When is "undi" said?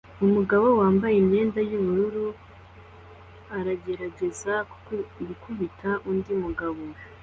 6.09-6.31